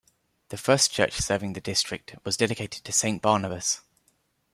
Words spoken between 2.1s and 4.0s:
was dedicated to Saint Barnabas.